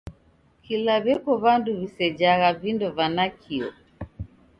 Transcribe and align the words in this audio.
Kila 0.63 0.95
w'eko 1.03 1.31
w'andu 1.43 1.69
w'isejagha 1.79 2.47
vindo 2.61 2.87
va 2.97 3.05
nakio! 3.15 3.67